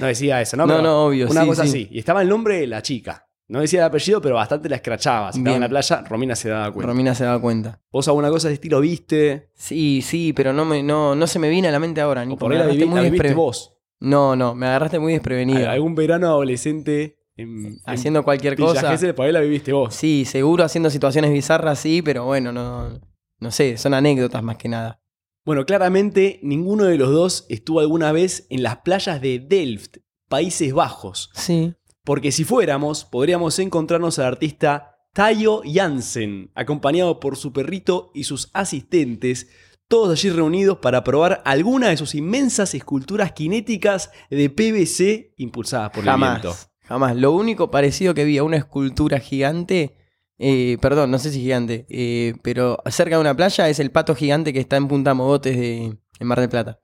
[0.00, 0.64] No decía eso, ¿no?
[0.66, 1.28] No, Pero no, obvio.
[1.28, 1.68] Una sí, cosa sí.
[1.68, 1.88] así.
[1.90, 3.25] Y estaba el nombre de la chica.
[3.48, 5.32] No decía el apellido, pero bastante la escrachaba.
[5.32, 6.86] Si estaba en la playa, Romina se daba cuenta.
[6.88, 7.80] Romina se da cuenta.
[7.92, 9.50] ¿Vos alguna cosa de estilo viste?
[9.54, 12.22] Sí, sí, pero no, me, no, no se me viene a la mente ahora.
[12.22, 12.38] O Nico.
[12.40, 13.72] por Me ahí la, vivi- muy la viviste vos.
[14.00, 15.70] No, no, me agarraste muy desprevenido.
[15.70, 18.90] Algún verano adolescente en, en Haciendo cualquier cosa.
[18.90, 19.94] Gesell, por ahí la viviste vos.
[19.94, 23.00] Sí, seguro haciendo situaciones bizarras, sí, pero bueno, no,
[23.38, 25.00] no sé, son anécdotas más que nada.
[25.44, 30.72] Bueno, claramente ninguno de los dos estuvo alguna vez en las playas de Delft, Países
[30.72, 31.30] Bajos.
[31.34, 31.74] Sí.
[32.06, 38.48] Porque si fuéramos, podríamos encontrarnos al artista Tayo Jansen, acompañado por su perrito y sus
[38.54, 39.48] asistentes,
[39.88, 46.06] todos allí reunidos para probar alguna de sus inmensas esculturas cinéticas de PVC impulsadas por
[46.06, 46.52] el viento.
[46.52, 46.70] Jamás.
[46.82, 47.16] Jamás.
[47.16, 49.96] Lo único parecido que vi a una escultura gigante,
[50.38, 54.14] eh, perdón, no sé si gigante, eh, pero cerca de una playa es el pato
[54.14, 55.84] gigante que está en Punta Mogotes de,
[56.20, 56.78] en Mar del Plata.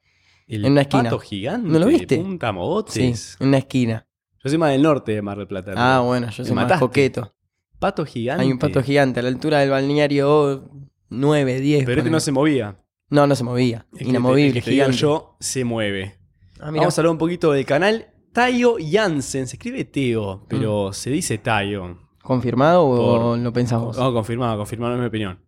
[0.49, 1.05] El En una esquina.
[1.05, 2.17] pato gigante ¿No lo viste?
[2.17, 3.37] de Punta Sí, Mogotes.
[3.39, 4.09] en una esquina.
[4.45, 5.73] Yo soy más del norte de Mar del Plata.
[5.77, 6.07] Ah, ¿no?
[6.07, 7.33] bueno, yo soy más coqueto.
[7.79, 8.45] Pato gigante.
[8.45, 10.69] Hay un pato gigante a la altura del balneario
[11.11, 11.85] 9, 10.
[11.85, 12.77] Pero este no se movía.
[13.11, 13.87] No, no se movía.
[13.99, 14.99] El Inamovible, el que te digo gigante.
[14.99, 16.17] yo se mueve.
[16.61, 16.71] Ah.
[16.71, 19.47] Vamos a hablar un poquito del canal Tayo Jansen.
[19.47, 20.93] Se escribe Teo, pero Mm.
[20.95, 21.99] se dice Tayo.
[22.23, 23.99] ¿Confirmado o Por- lo pensamos?
[23.99, 25.39] Oh, confirmado, confirmado, es mi opinión.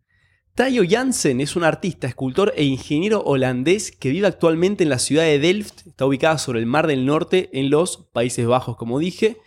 [0.54, 5.24] Tayo Jansen es un artista, escultor e ingeniero holandés que vive actualmente en la ciudad
[5.24, 5.84] de Delft.
[5.88, 9.38] Está ubicada sobre el Mar del Norte, en los Países Bajos, como dije.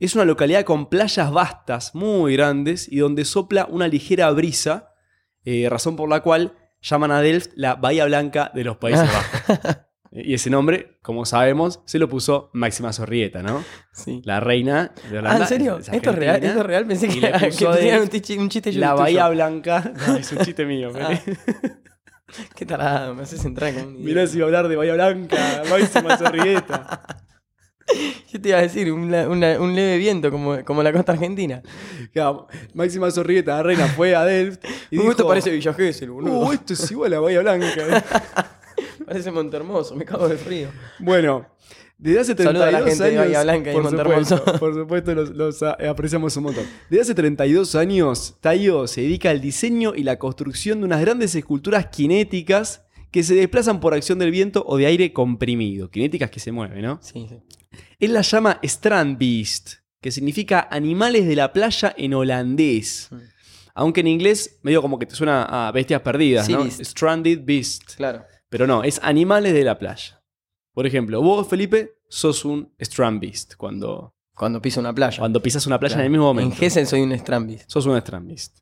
[0.00, 4.94] Es una localidad con playas vastas, muy grandes, y donde sopla una ligera brisa,
[5.44, 9.06] eh, razón por la cual llaman a Delft la Bahía Blanca de los Países
[9.46, 9.76] Bajos.
[10.24, 13.62] Y ese nombre, como sabemos, se lo puso Máxima Zorrieta, ¿no?
[13.92, 14.22] sí.
[14.24, 15.42] La reina de Ah, Holanda.
[15.42, 15.78] ¿en serio?
[15.78, 16.42] es ¿Esto es real?
[16.42, 16.86] ¿Esto es real?
[16.86, 18.94] Pensé que, le que de- un, tichi- un chiste La.
[18.94, 19.92] Bahía Blanca.
[20.06, 20.90] No, es un chiste mío.
[20.98, 21.10] Ah.
[22.56, 25.62] Qué tarado, me haces entrar con un Mirá si iba a hablar de Bahía Blanca,
[25.70, 27.00] Máxima Zorrieta.
[28.32, 31.12] Yo te iba a decir, un, la- una- un leve viento como, como la costa
[31.12, 31.62] argentina.
[32.12, 35.10] Claro, Máxima Zorrieta, la reina, fue a Delft y dijo...
[35.10, 36.38] esto parece Villa Gesell, boludo.
[36.40, 38.04] "Uh, esto es igual a Bahía Blanca.
[39.06, 40.68] Parece Montermoso, me cago de frío.
[40.98, 41.46] bueno,
[41.98, 43.24] desde hace 32 Saludo a la gente de años...
[43.24, 44.36] Bahía Blanca y por Montermoso.
[44.36, 46.64] supuesto, por supuesto, los, los, ah, apreciamos un montón.
[46.90, 51.34] Desde hace 32 años, Tayo se dedica al diseño y la construcción de unas grandes
[51.34, 55.88] esculturas cinéticas que se desplazan por acción del viento o de aire comprimido.
[55.90, 56.98] Cinéticas que se mueven, ¿no?
[57.00, 57.36] Sí, sí.
[57.98, 63.08] Él la llama Strandbeest, que significa animales de la playa en holandés.
[63.10, 63.16] Mm.
[63.74, 66.64] Aunque en inglés medio como que te suena a bestias perdidas, Sí, ¿no?
[66.64, 66.82] beast.
[66.82, 67.94] Stranded Beast.
[67.96, 68.24] Claro.
[68.48, 70.22] Pero no, es animales de la playa.
[70.72, 75.18] Por ejemplo, vos, Felipe, sos un Strandbeest cuando, Cuando piso una playa.
[75.18, 76.02] cuando pisas una playa Claro.
[76.02, 76.54] en el mismo momento.
[76.54, 77.64] En Gessel soy un Strambis.
[77.66, 78.58] Sos un Strandbeest.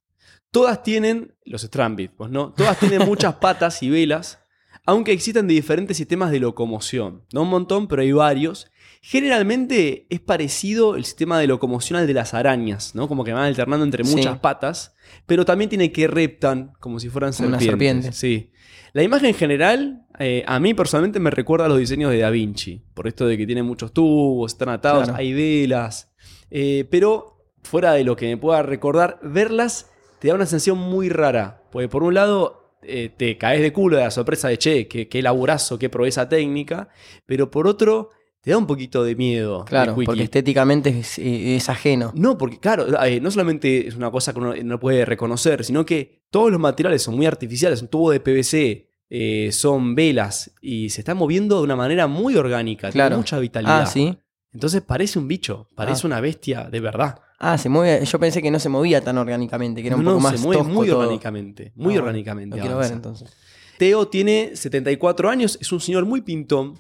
[0.51, 4.39] Todas tienen, los Strandbeest, pues no, todas tienen muchas patas y velas,
[4.87, 7.25] aunque existen de diferentes sistemas de locomoción.
[7.33, 8.71] No un montón, pero hay varios.
[9.01, 13.09] Generalmente es parecido el sistema de locomoción al de las arañas, ¿no?
[13.09, 14.15] Como que van alternando entre Sí.
[14.17, 14.95] muchas patas,
[15.27, 18.17] pero también tiene que reptan como si fueran Como una serpientes.
[18.17, 18.49] serpiente.
[18.51, 18.51] Sí.
[18.95, 22.81] La imagen general, eh, a mí personalmente me recuerda a los diseños de Da Vinci,
[22.95, 25.19] por esto de que tiene muchos tubos, están atados, Claro.
[25.19, 26.15] hay velas,
[26.49, 31.09] eh, pero fuera de lo que me pueda recordar, verlas te da una sensación muy
[31.09, 34.87] rara, porque por un lado eh, te caes de culo de la sorpresa de, che,
[34.87, 36.89] qué, qué laburazo, qué proeza técnica,
[37.27, 38.11] pero por otro
[38.45, 39.61] te da un poquito de miedo.
[39.61, 42.13] el Claro, porque estéticamente es, eh, es ajeno.
[42.15, 45.85] No, porque claro, eh, no solamente es una cosa que uno no puede reconocer, sino
[45.87, 50.91] que todos los materiales son muy artificiales, un tubo de PVC, eh, son velas y
[50.91, 53.17] se están moviendo de una manera muy orgánica, tiene Claro.
[53.17, 53.83] mucha vitalidad.
[53.83, 54.17] Ah, sí.
[54.53, 56.07] Entonces parece un bicho, parece Ah.
[56.09, 57.21] una bestia de verdad.
[57.39, 58.05] Ah, se mueve.
[58.07, 60.47] Yo pensé que no se movía tan orgánicamente, que era un no, poco más se
[60.47, 61.01] mueve tosco muy todo.
[61.01, 62.57] orgánicamente, muy Ah, orgánicamente.
[62.57, 63.31] Lo quiero ver entonces.
[63.79, 66.79] Teo tiene 74 años, es un señor muy pintón,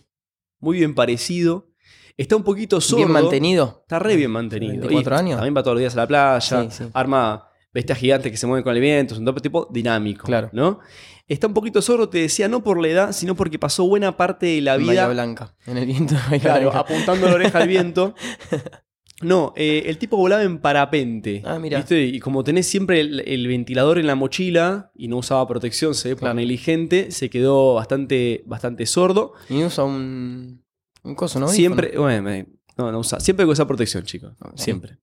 [0.64, 1.68] muy bien parecido.
[2.16, 2.96] Está un poquito sordo.
[2.98, 3.81] Bien mantenido.
[3.83, 4.88] Está re bien mantenido.
[4.88, 5.37] 24 Y años.
[5.37, 6.85] También va todos los días a la playa, Sí, sí.
[6.94, 10.24] arma bestias gigantes que se mueven con el viento, es un tipo dinámico.
[10.27, 10.48] Claro.
[10.53, 10.79] ¿no?
[11.27, 14.46] Está un poquito sordo, te decía, no por la edad, sino porque pasó buena parte
[14.46, 15.55] de la En vida Bahía Blanca.
[15.66, 16.79] En el viento Claro, Blanca.
[16.81, 18.14] apuntando la oreja al viento.
[19.25, 21.43] No, eh, el tipo volaba en parapente.
[21.45, 21.79] Ah, mira.
[21.79, 22.03] ¿viste?
[22.05, 26.11] Y como tenés siempre el, el ventilador en la mochila y no usaba protección, se
[26.11, 26.35] ve por Claro.
[26.35, 29.33] negligente, se quedó bastante, bastante sordo.
[29.49, 30.63] Y usa un.
[31.03, 31.49] Un coso, ¿no?
[31.49, 32.47] siempre, bueno,
[32.79, 34.33] no, no usa, siempre usar protección, chicos.
[34.55, 34.99] Siempre.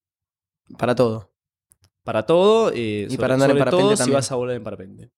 [0.78, 1.32] Para todo.
[2.04, 2.72] Para todo.
[2.74, 4.16] eh, Y sobre- para andar en parapente todo si también.
[4.16, 5.12] vas a volar en parapente.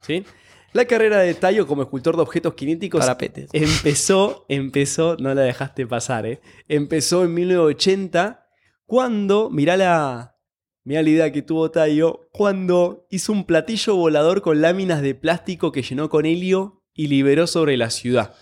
[0.00, 0.24] ¿Sí?
[0.72, 3.48] La carrera de Tayo como escultor de objetos kinéticos Parapetes.
[3.52, 6.40] Empezó, empezó, no la dejaste pasar, ¿eh?
[6.66, 8.43] Empezó en 1980
[8.86, 10.36] cuando, mirá la,
[10.84, 15.72] mirá la idea que tuvo Tayo, cuando hizo un platillo volador con láminas de plástico
[15.72, 18.34] que llenó con helio y liberó sobre la ciudad.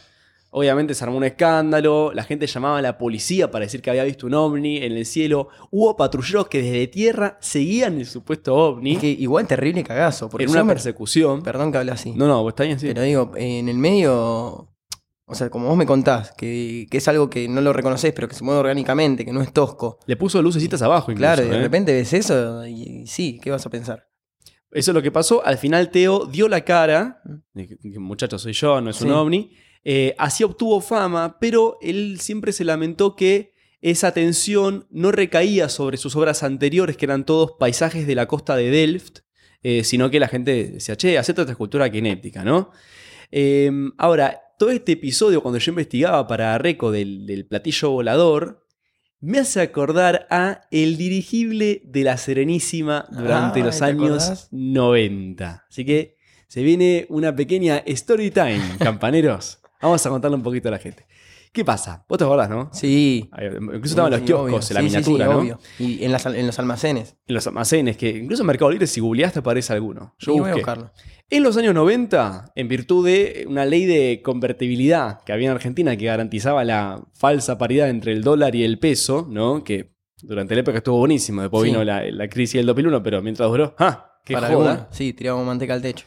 [0.55, 4.05] Obviamente se armó un escándalo, la gente llamaba a la policía para decir que había
[4.05, 5.48] visto un ovni en el cielo.
[5.70, 10.28] Hubo patrulleros que desde tierra seguían el supuesto ovni Es que igual terrible cagazo.
[10.28, 11.42] Porque en una persecución.
[11.42, 12.12] Perdón que hable así.
[12.12, 12.88] No, no, está bien, sí.
[12.88, 14.68] Pero digo, en el medio.
[15.33, 18.29] O sea, como vos me contás, que, que es algo que no lo reconoces, pero
[18.29, 19.99] que se mueve orgánicamente, que no es tosco.
[20.07, 21.35] Le puso lucecitas abajo incluso.
[21.35, 21.62] claro, y de ¿eh?
[21.62, 24.12] repente ves eso y, y sí, ¿qué vas a pensar?
[24.73, 25.45] Eso es lo que pasó.
[25.45, 27.23] Al final Teo dio la cara.
[27.25, 27.99] Mm.
[27.99, 29.53] Muchacho, soy yo, no es un ovni.
[29.85, 35.97] Eh, así obtuvo fama, pero él siempre se lamentó que esa atención no recaía sobre
[35.97, 39.21] sus obras anteriores, que eran todos paisajes de la costa de Delft,
[39.62, 42.71] eh, sino que la gente decía, che, acepta esta escultura kinética, ¿no?
[43.31, 48.64] Eh, ahora, todo este episodio, cuando yo investigaba para Reco del, del platillo volador,
[49.18, 54.48] me hace acordar a el dirigible de la Serenísima durante Ah, los ¿te años acordás?
[54.53, 55.64] 90.
[55.68, 59.59] Así que se viene una pequeña story time, campaneros.
[59.81, 61.07] Vamos a contarle un poquito a la gente.
[61.53, 62.07] ¿Qué pasa?
[62.09, 62.70] Vos te acordás, ¿no?
[62.72, 63.29] Sí.
[63.61, 65.38] Incluso estaban los kioscos en la Sí, sí, sí, miniatura, ¿no?
[65.40, 65.59] obvio.
[65.81, 67.16] Y en, las al- en los almacenes.
[67.27, 70.14] En los almacenes, que incluso en Mercado Libre, si googleaste, aparece alguno.
[70.20, 70.92] Yo voy a buscarlo.
[71.35, 75.97] En los años 90, en virtud de una ley de convertibilidad que había en Argentina
[75.97, 79.64] que garantizaba la falsa paridad entre el dólar y el peso, ¿no?
[79.64, 81.40] Que durante la época estuvo buenísimo.
[81.40, 81.71] Después Sí.
[81.71, 84.11] vino la, la crisis del 2001, pero mientras duró, ¡ah!
[84.27, 84.88] ¡Qué Para joda!
[84.92, 86.05] Sí, tirábamos manteca al techo.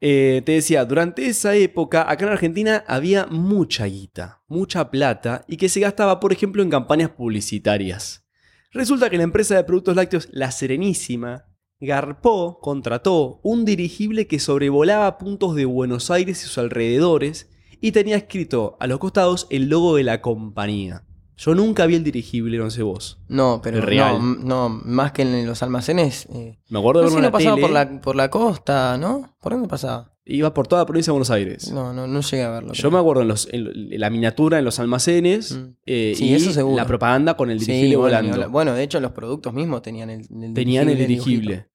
[0.00, 5.58] Eh, te decía, durante esa época, acá en Argentina había mucha guita, mucha plata, y
[5.58, 8.26] que se gastaba, por ejemplo, en campañas publicitarias.
[8.72, 11.44] Resulta que la empresa de productos lácteos La Serenísima
[11.86, 18.16] garpó, contrató un dirigible que sobrevolaba puntos de Buenos Aires y sus alrededores y tenía
[18.16, 21.04] escrito a los costados el logo de la compañía.
[21.36, 23.18] Yo nunca vi el dirigible, no sé vos.
[23.26, 24.46] No, pero El real.
[24.46, 26.28] no, más que en los almacenes.
[26.32, 28.30] eh, Me acuerdo de No ver sé si no pasaba tele, por la, por la
[28.30, 29.34] costa, ¿no?
[29.40, 30.08] ¿Por dónde pasaba?
[30.24, 31.72] iba por toda la provincia de Buenos Aires.
[31.72, 32.72] No, no, no llegué a verlo.
[32.74, 32.90] Yo creo.
[32.92, 35.74] me acuerdo en, los- en la miniatura, en los almacenes, Mm.
[35.84, 36.76] eh, Sí, y eso seguro.
[36.76, 38.50] la propaganda con el dirigible bueno, volando.
[38.50, 41.66] Bueno, de hecho, los productos mismos tenían el, el Tenían el dirigible.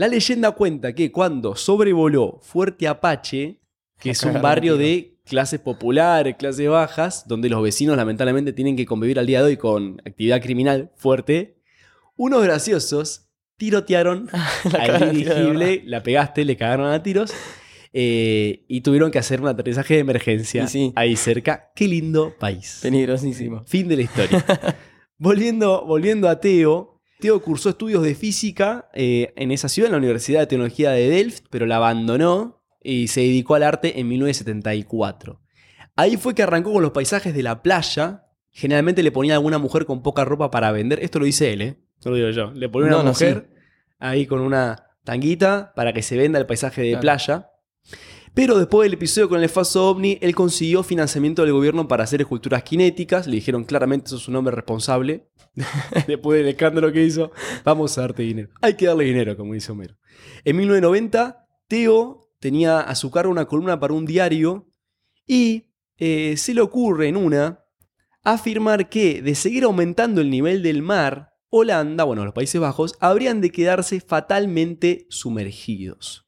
[0.00, 3.60] La leyenda cuenta que cuando sobrevoló Fuerte Apache,
[3.98, 8.86] que es un barrio de clases populares, clases bajas, donde los vecinos lamentablemente tienen que
[8.86, 11.58] convivir al día de hoy con actividad criminal fuerte,
[12.16, 14.30] unos graciosos tirotearon
[14.80, 17.34] al dirigible, la pegaste, le cagaron a tiros.
[17.92, 20.94] eh, y tuvieron que hacer un aterrizaje de emergencia sí.
[20.96, 21.72] ahí cerca.
[21.76, 22.78] Qué lindo país.
[22.80, 23.64] Peligrosísimo.
[23.66, 24.46] Fin de la historia.
[25.18, 26.89] volviendo, volviendo a Teo,
[27.20, 31.08] Teo cursó estudios de física eh, en esa ciudad, en la Universidad de Tecnología de
[31.08, 35.40] Delft, pero la abandonó y se dedicó al arte en 1974.
[35.96, 38.24] Ahí fue que arrancó con los paisajes de la playa.
[38.50, 40.98] Generalmente le ponía a alguna mujer con poca ropa para vender.
[41.02, 41.76] Esto lo dice él, ¿eh?
[42.04, 42.50] No lo digo yo.
[42.52, 43.50] Le ponía una no, mujer
[43.98, 47.00] ahí con una tanguita para que se venda el paisaje de Claro.
[47.02, 47.50] playa.
[48.34, 52.20] Pero después del episodio con el falso ovni, él consiguió financiamiento del gobierno para hacer
[52.20, 53.26] esculturas cinéticas.
[53.26, 55.28] Le dijeron claramente, eso es un hombre responsable.
[56.06, 57.32] después del escándalo que hizo,
[57.64, 58.50] vamos a darte dinero.
[58.60, 59.96] Hay que darle dinero, como dice Homero.
[60.44, 64.68] En 1990, Teo tenía a su cargo una columna para un diario
[65.26, 65.66] y
[65.98, 67.64] eh, se le ocurre en una
[68.22, 73.40] afirmar que de seguir aumentando el nivel del mar, Holanda, bueno, los Países Bajos, habrían
[73.40, 76.24] de quedarse fatalmente sumergidos.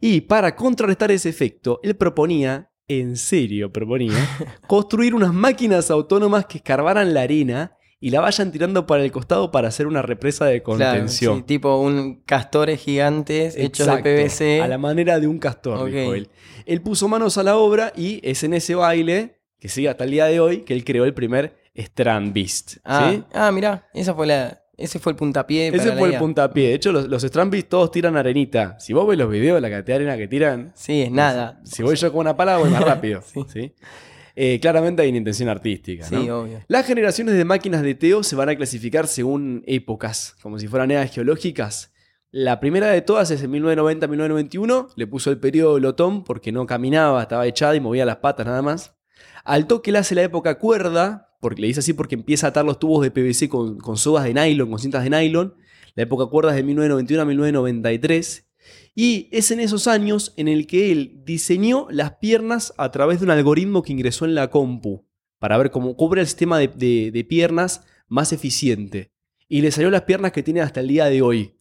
[0.00, 4.12] Y para contrarrestar ese efecto, él proponía, en serio proponía,
[4.68, 9.50] construir unas máquinas autónomas que escarbaran la arena y la vayan tirando para el costado
[9.50, 11.38] para hacer una represa de Claro, contención.
[11.38, 14.60] sí, tipo un castores gigantes hechos de Exacto, PVC.
[14.60, 16.28] A la manera de un castor, dijo él.
[16.66, 20.10] Él puso manos a la obra y es en ese baile, que sigue hasta el
[20.10, 22.76] día de hoy, que él creó el primer Strand Beast.
[22.84, 23.22] Ah, ¿sí?
[23.32, 25.68] ah mirá, esa fue la, ese fue el puntapié.
[25.68, 26.68] Ese para la fue el puntapié.
[26.68, 27.26] De hecho, los, los
[27.68, 28.78] todos tiran arenita.
[28.78, 31.60] Si vos ves los videos, la cantidad de arena que tiran, Sí, es nada.
[31.64, 33.22] si voy yo con una pala, voy más rápido.
[33.32, 33.44] Sí.
[33.52, 33.72] ¿sí?
[34.38, 36.06] Eh, claramente hay una intención artística.
[36.10, 36.22] ¿no?
[36.22, 36.60] Sí, obvio.
[36.68, 40.90] Las generaciones de máquinas de Teo se van a clasificar según épocas, como si fueran
[40.90, 41.92] eras geológicas.
[42.30, 47.22] La primera de todas es en 1990-1991, le puso el periodo Lotón porque no caminaba,
[47.22, 48.94] estaba echada y movía las patas nada más.
[49.42, 52.64] Al toque le hace la época cuerda, porque le dice así porque empieza a atar
[52.64, 55.54] los tubos de PVC con, con sogas de nylon, con cintas de nylon.
[55.94, 58.48] La época cuerda es de 1991 a 1993.
[58.96, 63.26] Y es en esos años en el que él diseñó las piernas a través de
[63.26, 65.06] un algoritmo que ingresó en la compu
[65.38, 69.12] para ver cómo cubre el sistema de, de- piernas más eficiente.
[69.48, 71.54] Y le salió las piernas que tiene hasta el día de hoy.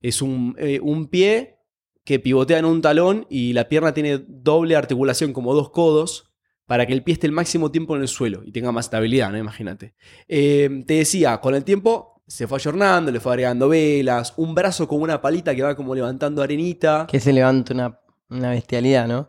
[0.00, 1.56] Es un, eh, un pie
[2.04, 6.31] que pivotea en un talón y la pierna tiene doble articulación, como dos codos,
[6.72, 9.30] para que el pie esté el máximo tiempo en el suelo y tenga más estabilidad,
[9.30, 9.36] ¿no?
[9.36, 9.92] Imagínate.
[10.26, 14.88] Eh, te decía, con el tiempo se fue ayornando, le fue agregando velas, un brazo
[14.88, 17.06] con una palita que va como levantando arenita.
[17.10, 17.98] Que se levanta una,
[18.30, 19.28] una bestialidad, ¿no?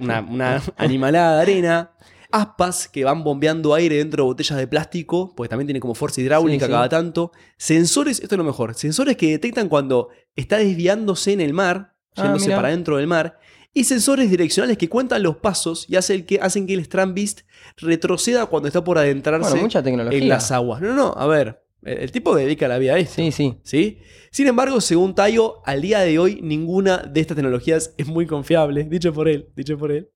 [0.00, 1.92] una, una animalada de arena,
[2.32, 6.20] aspas que van bombeando aire dentro de botellas de plástico, porque también tiene como fuerza
[6.20, 6.74] hidráulica Sí, sí.
[6.74, 11.52] cada tanto, sensores, esto es lo mejor, sensores que detectan cuando está desviándose en el
[11.52, 12.56] mar, Ah, yéndose mirá.
[12.56, 13.38] para dentro del mar,
[13.78, 17.40] y sensores direccionales que cuentan los pasos y hacen que, hacen que el Strand Beast
[17.76, 20.18] retroceda cuando está por adentrarse Bueno, mucha tecnología.
[20.18, 20.80] en las aguas.
[20.80, 23.14] No, no, a ver, el, el tipo dedica la vida a esto.
[23.16, 23.58] Sí, sí.
[23.62, 23.98] ¿Sí?
[24.30, 28.84] Sin embargo, según Tayo, al día de hoy ninguna de estas tecnologías es muy confiable,
[28.84, 30.10] dicho por él, dicho por él.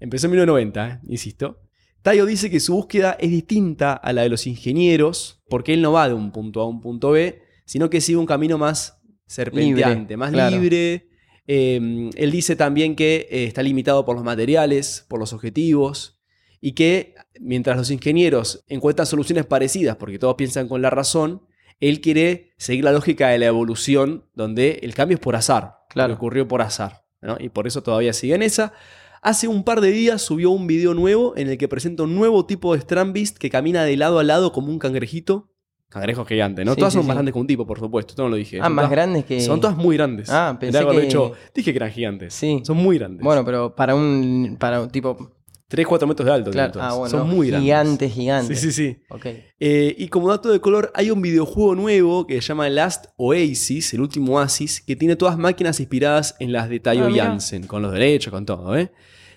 [0.00, 1.00] Empezó en 1990, ¿eh?
[1.08, 1.60] insisto.
[2.02, 5.92] Tayo dice que su búsqueda es distinta a la de los ingenieros, porque él no
[5.92, 8.98] va de un punto A a un punto B, sino que sigue un camino más
[9.26, 10.56] serpenteante, Libre, más claro.
[10.58, 11.08] libre.
[11.46, 16.18] Eh, él dice también que eh, está limitado por los materiales, por los objetivos,
[16.60, 21.42] y que mientras los ingenieros encuentran soluciones parecidas, porque todos piensan con la razón,
[21.80, 26.14] él quiere seguir la lógica de la evolución, donde el cambio es por azar, Claro.
[26.14, 27.36] ocurrió por azar, ¿no?
[27.40, 28.72] y por eso todavía sigue en esa.
[29.20, 32.46] Hace un par de días subió un video nuevo en el que presenta un nuevo
[32.46, 35.51] tipo de Strand Beast que camina de lado a lado como un cangrejito.
[35.92, 36.72] Cangrejo gigante, ¿no?
[36.72, 37.08] Sí, todas sí, son sí.
[37.08, 38.58] más grandes que un tipo, por supuesto, esto no lo dije.
[38.60, 39.40] Ah, Son más todas- grandes que.
[39.40, 40.28] Son todas muy grandes.
[40.30, 42.34] Ah, pensé que dije que eran gigantes.
[42.34, 42.60] Sí.
[42.64, 43.22] Son muy grandes.
[43.22, 44.56] Bueno, pero para un.
[44.58, 45.32] Para un tipo.
[45.68, 46.50] 3, 4 metros de alto.
[46.50, 46.80] Claro.
[46.82, 47.08] Ah, bueno.
[47.08, 47.64] son muy grandes.
[47.64, 48.60] Gigantes, gigantes.
[48.60, 49.02] Sí, sí, sí.
[49.08, 49.24] Ok.
[49.58, 53.94] Eh, y como dato de color, hay un videojuego nuevo que se llama Last Oasis,
[53.94, 57.10] el último Oasis, que tiene todas máquinas inspiradas en las de Tayo Ah.
[57.14, 58.76] Jansen, con los derechos, con todo.
[58.76, 58.92] ¿eh?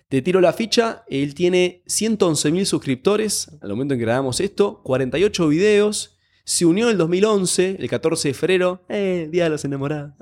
[0.09, 5.47] Te tiro la ficha, él tiene 111.000 suscriptores al momento en que grabamos esto, 48
[5.47, 6.14] videos,
[6.45, 10.13] se unió en el 2011, el 14 de febrero, eh, Día de los Enamorados,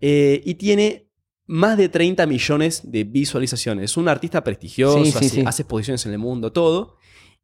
[0.00, 1.08] eh, y tiene
[1.46, 3.92] más de 30 millones de visualizaciones.
[3.92, 5.42] Es un artista prestigioso, Sí, sí, hace, sí.
[5.46, 6.96] hace exposiciones en el mundo, todo.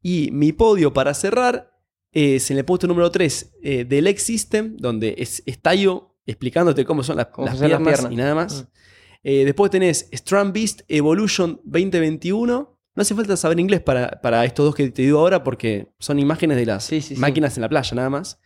[0.03, 1.71] Y mi podio para cerrar
[2.11, 6.85] es en el puesto número 3 eh, del X System, donde es, es Tayo explicándote
[6.85, 8.13] cómo son las, Cómo las funcionan piernas, las piernas.
[8.13, 8.63] y nada más.
[8.63, 8.67] Mm.
[9.25, 12.72] Eh, después tenés Strand Beast Evolution 2021.
[12.95, 16.19] No hace falta saber inglés para, para estos dos que te digo ahora porque son
[16.19, 17.21] imágenes de las Sí, sí, sí.
[17.21, 18.39] máquinas en la playa nada más.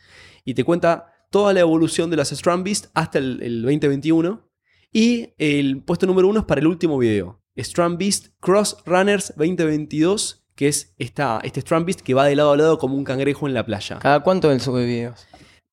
[0.44, 4.48] Y te cuenta toda la evolución de las Strand Beast hasta el, el 2021.
[4.92, 7.42] Y el puesto número uno es para el último video.
[7.56, 12.52] Strand Beast Cross Runners 2022, que es esta, este Strand Beast que va de lado
[12.52, 13.98] a lado como un cangrejo en la playa.
[13.98, 15.26] ¿Cada cuánto él sube videos?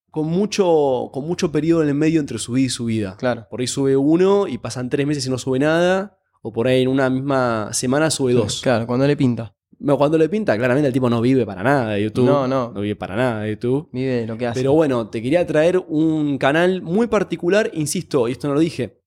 [0.09, 3.17] Con mucho, con mucho periodo en el medio entre subida y subida.
[3.17, 3.47] Claro.
[3.49, 6.17] Por ahí sube uno y pasan tres meses y no sube nada.
[6.45, 8.61] O por ahí en una misma semana sube dos.
[8.61, 9.55] Claro, cuando le pinta.
[9.79, 12.25] Bueno, Cuando le pinta, claramente el tipo no vive para nada de YouTube.
[12.25, 12.71] No, no.
[12.73, 13.89] No vive para nada de YouTube.
[13.91, 14.59] Vive de lo que hace.
[14.59, 19.01] Pero bueno, te quería traer un canal muy particular, insisto, y esto no lo dije.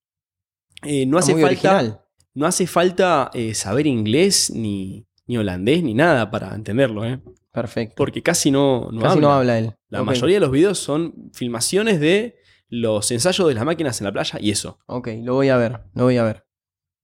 [0.82, 5.82] Eh, no, Ah, hace muy falta, no hace falta eh, saber inglés, ni, ni holandés,
[5.82, 7.20] ni nada para entenderlo, ¿eh?
[7.52, 7.94] Perfecto.
[7.96, 9.28] Porque casi no, no Casi habla.
[9.28, 9.72] no habla él.
[9.88, 12.36] La mayoría de los videos son filmaciones de
[12.68, 14.78] los ensayos de las máquinas en la playa y eso.
[14.86, 16.44] Ok, lo voy a ver, lo voy a ver.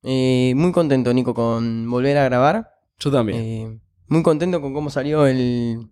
[0.02, 2.70] Eh, muy contento, Nico, con volver a grabar.
[2.98, 3.38] Yo también.
[3.40, 5.88] Eh, muy contento con cómo salió el,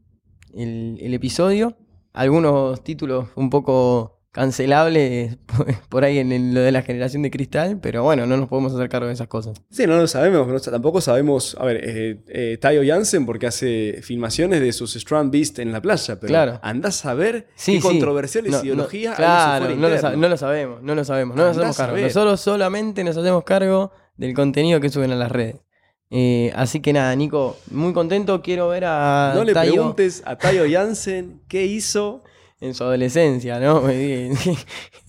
[0.55, 1.77] el- el episodio.
[2.13, 5.39] Algunos títulos un poco cancelables
[5.89, 8.73] por ahí en el- lo de la generación de cristal, pero bueno, no nos podemos
[8.75, 9.61] hacer cargo de esas cosas.
[9.71, 14.01] Sí, no lo sabemos, no- tampoco sabemos, a ver, eh, eh, Tayo Jansen porque hace
[14.03, 16.61] filmaciones de sus Strand Beast en la playa, pero Claro.
[16.63, 17.87] andás a ver Sí, qué sí.
[17.89, 19.89] controversiales No, no, ideologías hay en su claro, no lo,
[20.29, 21.97] no sabemos, no lo sabemos, no nos hacemos cargo.
[21.97, 25.57] Nosotros solamente nos hacemos cargo del contenido que suben a las redes.
[26.13, 28.43] Eh, así que nada, Nico, muy contento.
[28.43, 32.25] Quiero ver a No le Tayo preguntes a Tayo Jansen qué hizo.
[32.61, 33.89] En su adolescencia, ¿no?
[33.89, 34.37] En-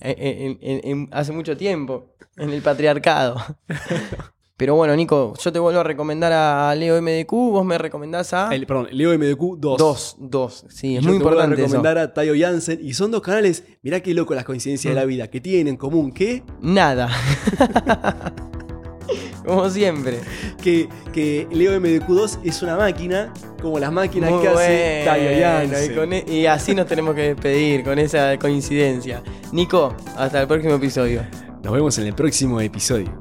[0.00, 3.36] en- en- en- hace mucho tiempo, en el patriarcado.
[4.56, 8.54] Pero bueno, Nico, yo te vuelvo a recomendar a Leo MDQ, vos me recomendás a...
[8.54, 9.78] El- perdón, Leo MDQ 2.
[9.78, 11.72] Dos, dos, sí, es Yo muy te vuelvo a importante eso.
[11.72, 12.78] recomendar a Tayo Jansen.
[12.80, 15.02] Y son dos canales, mirá qué loco las coincidencias de Mm.
[15.02, 17.08] la vida, que tienen en común que, Nada.
[19.46, 20.20] Como siempre.
[20.62, 25.94] que, que Leo MDQ2 es una máquina, como las máquinas Muy que hace Tayo y,
[25.94, 29.22] con e- y así nos tenemos que despedir, con esa coincidencia.
[29.52, 31.22] Nico, hasta el próximo episodio.
[31.62, 33.12] Nos vemos en el próximo episodio.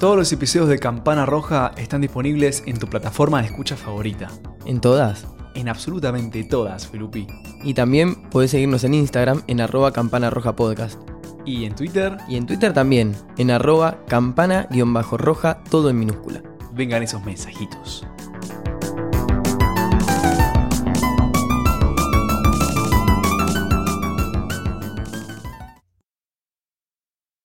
[0.00, 4.28] Todos los episodios de Campana Roja están disponibles en tu plataforma de escucha favorita.
[4.66, 5.26] En todas.
[5.54, 7.26] En absolutamente todas, Felupi.
[7.62, 11.00] Y también podés seguirnos en Instagram en arroba campana roja podcast.
[11.44, 16.42] Y en Twitter, Y en Twitter también, en arroba campana-roja, todo en minúscula.
[16.72, 18.06] vengan esos mensajitos.